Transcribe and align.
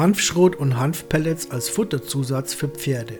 Hanfschrot 0.00 0.56
und 0.56 0.78
Hanfpellets 0.78 1.50
als 1.50 1.68
Futterzusatz 1.68 2.54
für 2.54 2.68
Pferde. 2.68 3.18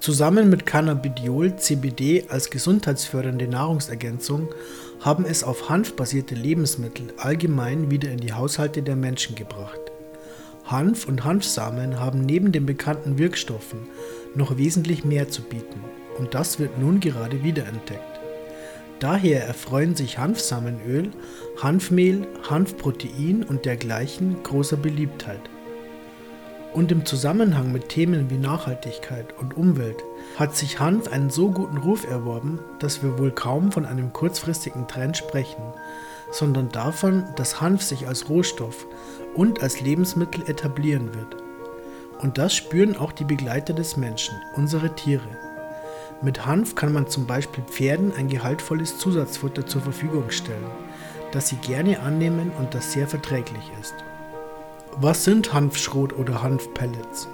Zusammen 0.00 0.48
mit 0.48 0.64
Cannabidiol 0.64 1.56
CBD 1.56 2.24
als 2.30 2.48
gesundheitsfördernde 2.48 3.46
Nahrungsergänzung 3.46 4.48
haben 5.00 5.26
es 5.26 5.44
auf 5.44 5.68
Hanf 5.68 5.96
basierte 5.96 6.34
Lebensmittel 6.34 7.12
allgemein 7.18 7.90
wieder 7.90 8.10
in 8.10 8.20
die 8.20 8.32
Haushalte 8.32 8.82
der 8.82 8.96
Menschen 8.96 9.36
gebracht. 9.36 9.80
Hanf 10.64 11.06
und 11.06 11.24
Hanfsamen 11.24 12.00
haben 12.00 12.22
neben 12.22 12.50
den 12.50 12.64
bekannten 12.64 13.18
Wirkstoffen 13.18 13.80
noch 14.34 14.56
wesentlich 14.56 15.04
mehr 15.04 15.28
zu 15.28 15.42
bieten 15.42 15.84
und 16.16 16.32
das 16.32 16.58
wird 16.58 16.78
nun 16.78 17.00
gerade 17.00 17.44
wiederentdeckt. 17.44 18.13
Daher 19.00 19.44
erfreuen 19.44 19.96
sich 19.96 20.18
Hanfsamenöl, 20.18 21.10
Hanfmehl, 21.60 22.26
Hanfprotein 22.48 23.42
und 23.42 23.64
dergleichen 23.64 24.42
großer 24.42 24.76
Beliebtheit. 24.76 25.40
Und 26.72 26.90
im 26.90 27.06
Zusammenhang 27.06 27.70
mit 27.70 27.88
Themen 27.88 28.30
wie 28.30 28.38
Nachhaltigkeit 28.38 29.38
und 29.38 29.56
Umwelt 29.56 30.02
hat 30.36 30.56
sich 30.56 30.80
Hanf 30.80 31.06
einen 31.06 31.30
so 31.30 31.50
guten 31.50 31.76
Ruf 31.76 32.04
erworben, 32.04 32.58
dass 32.80 33.02
wir 33.02 33.18
wohl 33.18 33.30
kaum 33.30 33.70
von 33.70 33.86
einem 33.86 34.12
kurzfristigen 34.12 34.88
Trend 34.88 35.16
sprechen, 35.16 35.62
sondern 36.32 36.70
davon, 36.70 37.24
dass 37.36 37.60
Hanf 37.60 37.82
sich 37.82 38.08
als 38.08 38.28
Rohstoff 38.28 38.86
und 39.34 39.62
als 39.62 39.80
Lebensmittel 39.80 40.48
etablieren 40.48 41.14
wird. 41.14 41.36
Und 42.18 42.38
das 42.38 42.54
spüren 42.54 42.96
auch 42.96 43.12
die 43.12 43.24
Begleiter 43.24 43.72
des 43.72 43.96
Menschen, 43.96 44.34
unsere 44.56 44.94
Tiere. 44.96 45.53
Mit 46.22 46.46
Hanf 46.46 46.74
kann 46.74 46.92
man 46.92 47.06
zum 47.06 47.26
Beispiel 47.26 47.64
Pferden 47.64 48.12
ein 48.16 48.28
gehaltvolles 48.28 48.98
Zusatzfutter 48.98 49.66
zur 49.66 49.82
Verfügung 49.82 50.30
stellen, 50.30 50.70
das 51.32 51.48
sie 51.48 51.56
gerne 51.56 52.00
annehmen 52.00 52.50
und 52.58 52.74
das 52.74 52.92
sehr 52.92 53.08
verträglich 53.08 53.70
ist. 53.80 53.94
Was 54.96 55.24
sind 55.24 55.52
Hanfschrot 55.52 56.12
oder 56.12 56.42
Hanfpellets? 56.42 57.28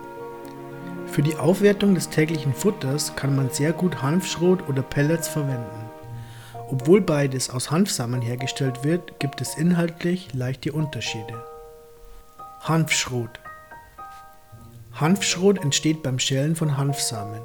Für 1.06 1.22
die 1.22 1.36
Aufwertung 1.36 1.94
des 1.94 2.08
täglichen 2.08 2.54
Futters 2.54 3.14
kann 3.16 3.36
man 3.36 3.50
sehr 3.50 3.72
gut 3.72 4.00
Hanfschrot 4.00 4.68
oder 4.68 4.82
Pellets 4.82 5.28
verwenden. 5.28 5.90
Obwohl 6.70 7.00
beides 7.00 7.50
aus 7.50 7.70
Hanfsamen 7.70 8.22
hergestellt 8.22 8.84
wird, 8.84 9.18
gibt 9.18 9.40
es 9.40 9.56
inhaltlich 9.56 10.32
leichte 10.34 10.72
Unterschiede. 10.72 11.44
Hanfschrot 12.60 13.40
Hanfschrot 15.00 15.62
entsteht 15.62 16.02
beim 16.02 16.18
Schälen 16.18 16.54
von 16.54 16.76
Hanfsamen. 16.76 17.40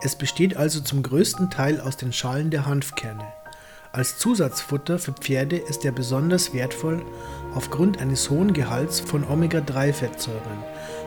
Es 0.00 0.16
besteht 0.16 0.56
also 0.56 0.80
zum 0.80 1.02
größten 1.02 1.50
Teil 1.50 1.78
aus 1.78 1.98
den 1.98 2.14
Schalen 2.14 2.50
der 2.50 2.64
Hanfkerne. 2.64 3.26
Als 3.92 4.16
Zusatzfutter 4.16 4.98
für 4.98 5.12
Pferde 5.12 5.56
ist 5.56 5.84
er 5.84 5.92
besonders 5.92 6.54
wertvoll 6.54 7.04
aufgrund 7.54 8.00
eines 8.00 8.30
hohen 8.30 8.54
Gehalts 8.54 9.00
von 9.00 9.22
Omega-3-Fettsäuren, 9.22 10.64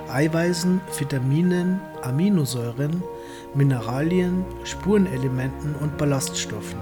Eiweißen, 0.10 0.80
Vitaminen, 0.98 1.82
Aminosäuren, 2.04 3.02
Mineralien, 3.56 4.46
Spurenelementen 4.66 5.74
und 5.76 5.98
Ballaststoffen. 5.98 6.80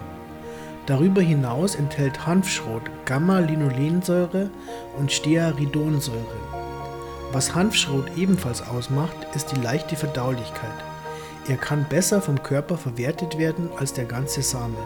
Darüber 0.88 1.22
hinaus 1.22 1.76
enthält 1.76 2.28
Hanfschrot 2.28 2.84
Gamma-Linolensäure 3.06 4.52
und 5.00 5.12
Stearidonsäure. 5.12 6.45
Was 7.32 7.54
Hanfschrot 7.54 8.06
ebenfalls 8.18 8.62
ausmacht, 8.62 9.16
ist 9.36 9.52
die 9.52 9.62
leichte 9.62 9.96
Verdaulichkeit. 9.96 10.84
Er 11.48 11.58
kann 11.58 11.86
besser 11.90 12.22
vom 12.22 12.42
Körper 12.42 12.78
verwertet 12.78 13.38
werden 13.38 13.70
als 13.78 13.94
der 13.94 14.06
ganze 14.06 14.42
Samen. 14.42 14.78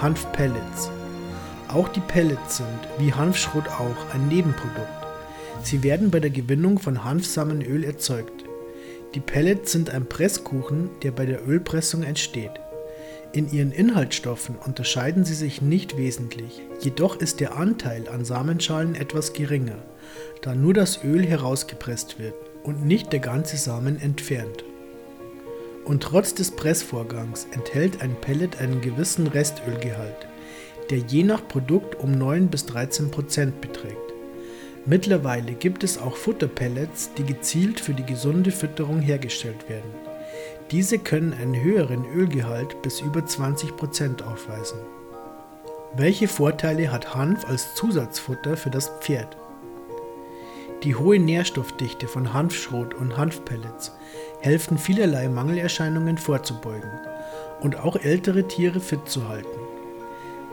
Hanfpellets. 0.00 0.90
Auch 1.68 1.88
die 1.88 2.00
Pellets 2.00 2.58
sind, 2.58 2.88
wie 2.98 3.12
Hanfschrot 3.12 3.68
auch, 3.68 4.14
ein 4.14 4.28
Nebenprodukt. 4.28 4.88
Sie 5.62 5.82
werden 5.82 6.10
bei 6.10 6.20
der 6.20 6.30
Gewinnung 6.30 6.78
von 6.78 7.04
Hanfsamenöl 7.04 7.84
erzeugt. 7.84 8.44
Die 9.14 9.20
Pellets 9.20 9.72
sind 9.72 9.90
ein 9.90 10.08
Presskuchen, 10.08 10.90
der 11.02 11.10
bei 11.10 11.26
der 11.26 11.46
Ölpressung 11.48 12.02
entsteht. 12.02 12.52
In 13.32 13.52
ihren 13.52 13.72
Inhaltsstoffen 13.72 14.56
unterscheiden 14.56 15.24
sie 15.24 15.34
sich 15.34 15.60
nicht 15.60 15.96
wesentlich, 15.96 16.62
jedoch 16.80 17.16
ist 17.16 17.40
der 17.40 17.56
Anteil 17.56 18.08
an 18.08 18.24
Samenschalen 18.24 18.94
etwas 18.94 19.32
geringer, 19.32 19.78
da 20.42 20.54
nur 20.54 20.72
das 20.72 21.04
Öl 21.04 21.26
herausgepresst 21.26 22.18
wird 22.18 22.34
und 22.62 22.86
nicht 22.86 23.12
der 23.12 23.20
ganze 23.20 23.56
Samen 23.56 24.00
entfernt. 24.00 24.64
Und 25.84 26.02
trotz 26.02 26.34
des 26.34 26.50
Pressvorgangs 26.50 27.46
enthält 27.52 28.02
ein 28.02 28.16
Pellet 28.20 28.60
einen 28.60 28.80
gewissen 28.80 29.26
Restölgehalt, 29.26 30.26
der 30.90 30.98
je 30.98 31.22
nach 31.22 31.46
Produkt 31.46 32.00
um 32.00 32.12
9 32.12 32.48
bis 32.48 32.66
13 32.66 33.10
Prozent 33.10 33.60
beträgt. 33.60 33.96
Mittlerweile 34.84 35.52
gibt 35.52 35.84
es 35.84 35.98
auch 35.98 36.16
Futterpellets, 36.16 37.10
die 37.18 37.24
gezielt 37.24 37.80
für 37.80 37.92
die 37.92 38.06
gesunde 38.06 38.52
Fütterung 38.52 39.00
hergestellt 39.00 39.68
werden. 39.68 39.90
Diese 40.72 40.98
können 40.98 41.32
einen 41.32 41.54
höheren 41.54 42.04
Ölgehalt 42.04 42.82
bis 42.82 43.00
über 43.00 43.24
20 43.24 43.76
Prozent 43.76 44.22
aufweisen. 44.24 44.80
Welche 45.94 46.26
Vorteile 46.26 46.90
hat 46.90 47.14
Hanf 47.14 47.48
als 47.48 47.74
Zusatzfutter 47.76 48.56
für 48.56 48.70
das 48.70 48.90
Pferd? 49.00 49.36
Die 50.82 50.96
hohe 50.96 51.20
Nährstoffdichte 51.20 52.08
von 52.08 52.32
Hanfschrot 52.32 52.94
und 52.94 53.16
Hanfpellets 53.16 53.92
helfen 54.40 54.76
vielerlei 54.76 55.28
Mangelerscheinungen 55.28 56.18
vorzubeugen 56.18 56.90
und 57.60 57.78
auch 57.78 57.96
ältere 57.96 58.46
Tiere 58.48 58.80
fit 58.80 59.08
zu 59.08 59.28
halten. 59.28 59.58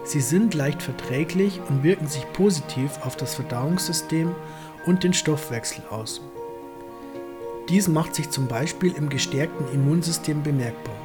Sie 0.03 0.22
sind 0.22 0.53
leicht 0.53 0.84
verträglich 0.84 1.59
und 1.69 1.84
wirken 1.84 2.07
sich 2.07 2.31
positiv 2.34 3.00
auf 3.03 3.16
das 3.16 3.34
Verdauungssystem 3.35 4.34
und 4.85 5.03
den 5.03 5.13
Stoffwechsel 5.13 5.84
aus. 5.90 6.22
Dies 7.69 7.88
macht 7.88 8.16
sich 8.16 8.29
zum 8.29 8.47
Beispiel 8.47 8.94
im 8.94 9.09
gestärkten 9.09 9.72
Immunsystem 9.74 10.44
bemerkbar. 10.44 10.96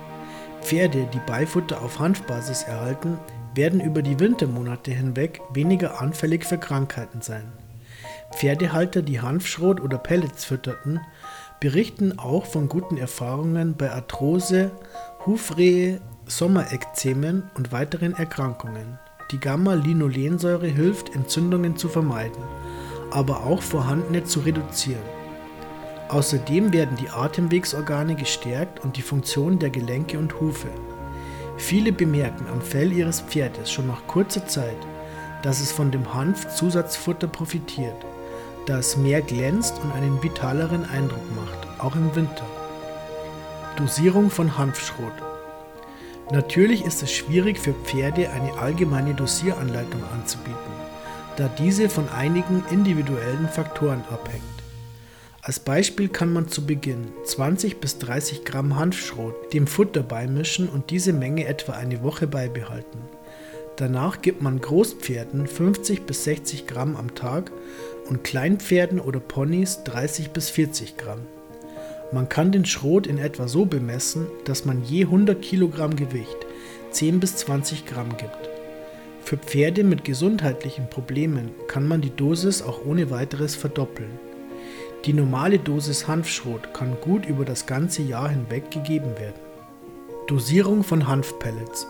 Pferde, 0.61 1.09
die 1.13 1.21
Beifutter 1.27 1.81
auf 1.83 1.99
Hanfbasis 2.01 2.65
erhalten, 2.65 3.19
werden 3.55 3.81
über 3.81 4.03
die 4.03 4.19
Wintermonate 4.19 4.91
hinweg 4.91 5.41
weniger 5.53 6.01
anfällig 6.01 6.45
für 6.45 6.59
Krankheiten 6.59 7.23
sein. 7.23 7.53
Pferdehalter, 8.35 9.03
die 9.03 9.21
Hanfschrot 9.21 9.81
oder 9.81 9.99
Pellets 9.99 10.45
fütterten, 10.45 11.01
berichten 11.61 12.19
auch 12.19 12.47
von 12.47 12.69
guten 12.69 12.97
Erfahrungen 12.97 13.77
bei 13.77 13.91
Arthrose, 13.91 14.71
Hufrehe, 15.27 16.01
Sommerekzemen 16.27 17.51
und 17.55 17.73
weiteren 17.73 18.15
Erkrankungen. 18.15 18.99
Die 19.31 19.41
Gamma-Linolensäure 19.41 20.69
hilft, 20.69 21.15
Entzündungen 21.15 21.77
zu 21.77 21.89
vermeiden, 21.89 22.43
aber 23.11 23.45
auch 23.45 23.63
vorhandene 23.63 24.25
zu 24.25 24.41
reduzieren. 24.41 25.18
Außerdem 26.09 26.73
werden 26.73 26.97
die 26.97 27.11
Atemwegsorgane 27.11 28.15
gestärkt 28.15 28.83
und 28.85 28.97
die 28.97 29.03
Funktion 29.03 29.59
der 29.59 29.71
Gelenke 29.71 30.19
und 30.19 30.41
Hufe. 30.41 30.69
Viele 31.57 31.93
bemerken 31.93 32.47
am 32.51 32.63
Fell 32.63 32.93
ihres 32.93 33.21
Pferdes 33.21 33.71
schon 33.71 33.87
nach 33.87 34.07
kurzer 34.07 34.47
Zeit, 34.47 34.77
dass 35.43 35.61
es 35.61 35.73
von 35.73 35.91
dem 35.91 36.15
Hanf-Zusatzfutter 36.15 37.27
profitiert 37.27 38.05
da 38.69 38.79
es 38.79 38.99
mehr 38.99 39.23
glänzt 39.23 39.81
und 39.83 39.93
einen 39.93 40.23
vitaleren 40.23 40.85
Eindruck 40.91 41.25
macht, 41.35 41.81
auch 41.81 41.97
im 41.97 42.15
Winter. 42.15 42.45
Dosierung 43.77 44.29
von 44.31 44.59
Hanfschrot. 44.59 45.13
Natürlich 46.31 46.85
ist 46.85 47.03
es 47.03 47.11
schwierig 47.11 47.59
für 47.59 47.73
Pferde 47.73 48.29
eine 48.31 48.53
allgemeine 48.59 49.15
Dosieranleitung 49.15 50.03
anzubieten, 50.13 50.59
da 51.37 51.49
diese 51.49 51.89
von 51.89 52.11
einigen 52.11 52.63
individuellen 52.71 53.49
Faktoren 53.49 54.05
abhängt. 54.11 54.43
Als 55.41 55.61
Beispiel 55.61 56.09
kann 56.09 56.33
man 56.33 56.49
zu 56.49 56.67
Beginn 56.67 57.13
20 57.25 57.81
bis 57.81 57.99
30 57.99 58.45
Gramm 58.45 58.77
Hanfschrot 58.77 59.53
dem 59.55 59.69
Futter 59.69 60.03
beimischen 60.03 60.69
und 60.69 60.91
diese 60.91 61.13
Menge 61.13 61.47
etwa 61.47 61.73
eine 61.73 62.03
Woche 62.03 62.27
beibehalten. 62.27 62.99
Danach 63.77 64.21
gibt 64.21 64.43
man 64.43 64.61
Großpferden 64.61 65.47
50 65.47 66.03
bis 66.03 66.25
60 66.25 66.67
Gramm 66.67 66.97
am 66.97 67.15
Tag 67.15 67.53
und 68.09 68.25
Kleinpferden 68.25 68.99
oder 68.99 69.21
Ponys 69.21 69.85
30 69.85 70.31
bis 70.31 70.51
40 70.51 70.97
Gramm. 70.97 71.21
Man 72.11 72.29
kann 72.29 72.51
den 72.51 72.65
Schrot 72.65 73.07
in 73.07 73.19
etwa 73.19 73.47
so 73.47 73.65
bemessen, 73.65 74.27
dass 74.45 74.65
man 74.65 74.83
je 74.83 75.05
100 75.05 75.41
Kilogramm 75.41 75.95
Gewicht 75.95 76.37
10 76.91 77.21
bis 77.21 77.37
20 77.37 77.87
Gramm 77.87 78.17
gibt. 78.17 78.51
Für 79.23 79.37
Pferde 79.37 79.85
mit 79.85 80.05
gesundheitlichen 80.05 80.91
Problemen 80.91 81.51
kann 81.69 81.87
man 81.87 82.01
die 82.01 82.15
Dosis 82.15 82.61
auch 82.61 82.85
ohne 82.85 83.11
weiteres 83.11 83.55
verdoppeln. 83.55 84.28
Die 85.05 85.13
normale 85.13 85.59
Dosis 85.59 86.09
Hanfschrot 86.09 86.75
kann 86.75 86.97
gut 87.01 87.27
über 87.27 87.45
das 87.45 87.67
ganze 87.67 88.03
Jahr 88.03 88.29
hinweg 88.29 88.71
gegeben 88.71 89.19
werden. 89.19 89.41
Dosierung 90.27 90.83
von 90.83 91.07
Hanfpellets 91.07 91.87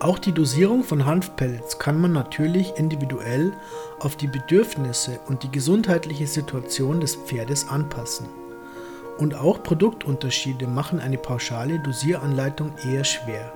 auch 0.00 0.18
die 0.18 0.32
Dosierung 0.32 0.84
von 0.84 1.06
Hanfpellets 1.06 1.78
kann 1.78 2.00
man 2.00 2.12
natürlich 2.12 2.74
individuell 2.76 3.54
auf 4.00 4.16
die 4.16 4.26
Bedürfnisse 4.26 5.20
und 5.28 5.42
die 5.42 5.50
gesundheitliche 5.50 6.26
Situation 6.26 7.00
des 7.00 7.14
Pferdes 7.14 7.68
anpassen. 7.68 8.26
Und 9.16 9.34
auch 9.34 9.62
Produktunterschiede 9.62 10.66
machen 10.66 11.00
eine 11.00 11.16
pauschale 11.16 11.78
Dosieranleitung 11.78 12.72
eher 12.84 13.04
schwer. 13.04 13.52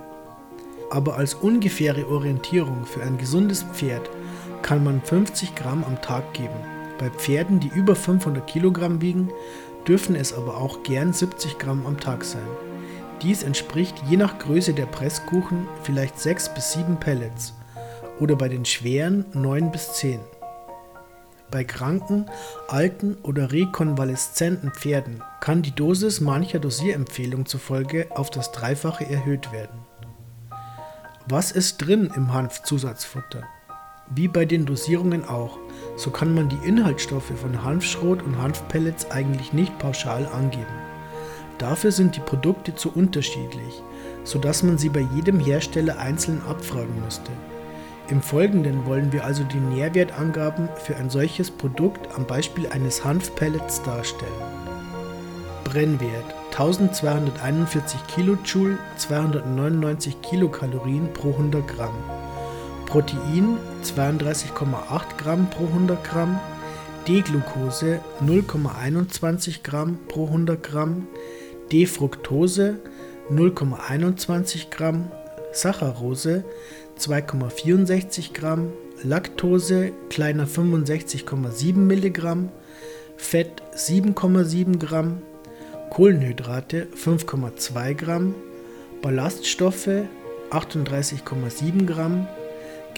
Aber 0.91 1.17
als 1.17 1.35
ungefähre 1.35 2.09
Orientierung 2.09 2.87
für 2.87 3.03
ein 3.03 3.19
gesundes 3.19 3.65
Pferd 3.65 4.09
kann 4.63 4.83
man 4.83 5.03
50 5.03 5.55
Gramm 5.55 5.85
am 5.85 6.01
Tag 6.01 6.33
geben 6.33 6.78
Bei 6.99 7.11
Pferden, 7.11 7.61
die 7.61 7.69
über 7.69 7.95
500 7.95 8.47
Kilogramm 8.47 9.01
wiegen, 9.01 9.31
dürfen 9.87 10.17
es 10.17 10.33
aber 10.33 10.57
auch 10.57 10.83
gern 10.83 11.13
70 11.13 11.59
Gramm 11.59 11.87
am 11.87 11.99
Tag 11.99 12.25
sein. 12.25 12.47
Dies 13.23 13.43
entspricht 13.43 14.03
je 14.09 14.17
nach 14.17 14.39
Größe 14.39 14.75
der 14.75 14.87
Presskuchen 14.87 15.67
vielleicht 15.83 16.21
6 16.21 16.55
bis 16.55 16.73
7 16.73 16.99
Pellets 16.99 17.55
oder 18.21 18.37
bei 18.37 18.49
den 18.49 18.65
schweren 18.65 19.25
9 19.33 19.71
bis 19.73 19.95
10. 19.95 20.21
Bei 21.51 21.65
kranken, 21.65 22.27
alten 22.69 23.17
oder 23.23 23.51
rekonvaleszenten 23.53 24.71
Pferden 24.73 25.23
kann 25.41 25.63
die 25.63 25.75
Dosis 25.75 26.21
mancher 26.21 26.59
Dosierempfehlung 26.59 27.47
zufolge 27.47 28.07
auf 28.11 28.31
das 28.31 28.53
Dreifache 28.53 29.09
erhöht 29.09 29.51
werden. 29.51 29.79
Was 31.27 31.51
ist 31.51 31.79
drin 31.79 32.13
im 32.15 32.35
Hanfzusatzfutter? 32.35 33.45
Wie 34.11 34.29
bei 34.29 34.45
den 34.45 34.67
Dosierungen 34.67 35.25
auch, 35.25 35.59
so 35.99 36.11
kann 36.11 36.33
man 36.33 36.49
die 36.49 36.67
Inhaltsstoffe 36.67 37.33
von 37.41 37.65
Hanfschrot 37.65 38.23
und 38.23 38.41
Hanfpellets 38.41 39.11
eigentlich 39.11 39.53
nicht 39.53 39.77
pauschal 39.81 40.27
angeben. 40.27 40.65
Dafür 41.59 41.91
sind 41.91 42.15
die 42.15 42.21
Produkte 42.21 42.75
zu 42.77 42.93
unterschiedlich, 42.95 43.83
sodass 44.23 44.63
man 44.63 44.79
sie 44.79 44.91
bei 44.91 45.05
jedem 45.17 45.41
Hersteller 45.41 45.99
einzeln 45.99 46.41
abfragen 46.49 47.03
müsste. 47.05 47.33
Im 48.11 48.23
Folgenden 48.23 48.87
wollen 48.87 49.13
wir 49.13 49.25
also 49.25 49.43
die 49.43 49.59
Nährwertangaben 49.59 50.69
für 50.77 50.97
ein 50.97 51.11
solches 51.11 51.51
Produkt 51.51 52.15
am 52.17 52.27
Beispiel 52.27 52.69
eines 52.69 53.05
Hanfpellets 53.05 53.83
darstellen. 53.83 54.33
Brennwert 55.65 56.35
1241 56.53 58.01
kJ, 58.07 58.77
299 58.97 60.23
Kilokalorien 60.23 61.13
pro 61.13 61.31
100 61.31 61.67
Gramm. 61.67 61.95
Protein 62.89 63.59
32,8 63.85 65.19
Gramm 65.19 65.51
pro 65.51 65.65
100 65.65 66.03
Gramm. 66.03 66.41
D-Glucose 67.07 68.01
0,21 68.23 69.63
Gramm 69.63 69.99
pro 70.09 70.25
100 70.25 70.63
Gramm. 70.63 71.07
D-Fructose 71.71 72.79
0,21 73.31 74.71
Gramm. 74.71 75.11
Saccharose 75.53 76.45
2,64 76.99 78.33
Gramm, 78.33 78.73
Laktose 79.03 79.93
kleiner 80.11 80.47
65,7 80.47 81.75
Milligramm, 81.75 82.49
Fett 83.17 83.63
7,7 83.77 84.79
Gramm, 84.79 85.23
Kohlenhydrate 85.91 86.87
5,2 86.95 87.95
Gramm, 87.95 88.35
Ballaststoffe 89.03 90.07
38,7 90.51 91.87
Gramm, 91.87 92.27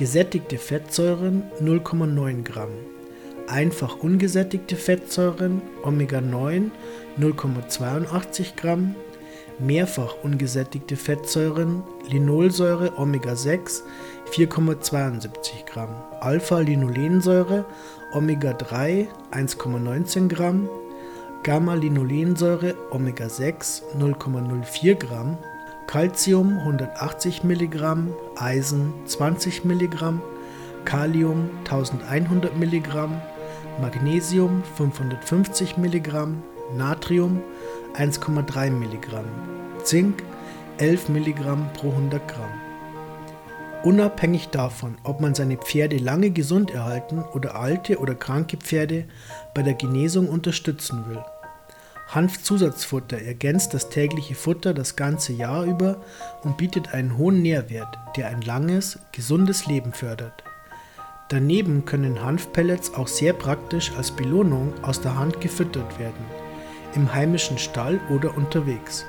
gesättigte 0.01 0.57
Fettsäuren 0.57 1.43
0,9 1.61 2.43
Gramm, 2.43 2.71
einfach 3.49 3.99
ungesättigte 3.99 4.75
Fettsäuren 4.75 5.61
Omega 5.83 6.23
9 6.23 6.73
0,82 7.19 8.57
Gramm, 8.57 8.95
mehrfach 9.59 10.15
ungesättigte 10.23 10.97
Fettsäuren, 10.97 11.83
Linolsäure 12.09 12.99
Omega-6 12.99 13.83
4,72 14.33 15.29
Gramm, 15.71 15.95
Alpha-Linolensäure 16.21 17.67
Omega-3 18.15 19.07
1,19 19.33 20.29
Gramm, 20.29 20.67
Gamma-Linolensäure 21.43 22.75
Omega-6 22.91 23.83
0,04 23.99 24.95
Gramm, 24.95 25.37
Calcium 25.91 26.57
180 26.59 27.43
mg, 27.43 28.15
Eisen 28.37 28.93
20 29.07 29.65
mg, 29.65 30.21
Kalium 30.85 31.51
1100 31.65 32.57
mg, 32.57 33.09
Magnesium 33.81 34.63
550 34.77 35.79
mg, 35.79 36.29
Natrium 36.77 37.43
1,3 37.95 38.71
mg, 38.71 39.25
Zink 39.83 40.23
11 40.79 41.09
mg 41.09 41.73
pro 41.75 41.89
100 41.89 42.29
Gramm. 42.29 42.53
Unabhängig 43.83 44.51
davon, 44.51 44.97
ob 45.03 45.21
man 45.21 45.35
seine 45.35 45.57
Pferde 45.57 45.97
lange 45.97 46.31
gesund 46.31 46.71
erhalten 46.71 47.25
oder 47.35 47.57
alte 47.57 47.99
oder 47.99 48.15
kranke 48.15 48.59
Pferde 48.59 49.07
bei 49.55 49.63
der 49.63 49.75
Genesung 49.75 50.29
unterstützen 50.29 51.07
will. 51.09 51.25
Hanfzusatzfutter 52.15 53.19
ergänzt 53.19 53.73
das 53.73 53.89
tägliche 53.89 54.35
Futter 54.35 54.75
das 54.75 54.97
ganze 54.97 55.33
Jahr 55.33 55.65
über 55.65 56.03
und 56.43 56.57
bietet 56.57 56.93
einen 56.93 57.17
hohen 57.17 57.41
Nährwert, 57.43 57.99
der 58.17 58.29
ein 58.29 58.43
langes, 58.43 58.99
gesundes 59.13 59.67
Leben 59.67 59.93
fördert. 59.93 60.45
Daneben 61.29 61.85
können 61.85 62.23
Hanfpellets 62.23 62.95
auch 62.95 63.07
sehr 63.07 63.33
praktisch 63.33 63.93
als 63.97 64.11
Belohnung 64.11 64.73
aus 64.83 65.01
der 65.01 65.17
Hand 65.17 65.41
gefüttert 65.41 65.99
werden 65.99 66.25
im 66.95 67.13
heimischen 67.15 67.59
Stall 67.59 68.01
oder 68.11 68.37
unterwegs. 68.37 69.05